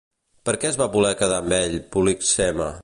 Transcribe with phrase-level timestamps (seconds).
[0.49, 2.75] Per què es va voler quedar amb ell Políxena?